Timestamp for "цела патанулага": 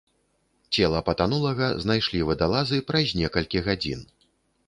0.77-1.67